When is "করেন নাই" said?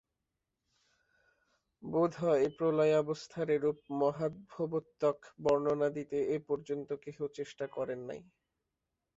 7.75-8.21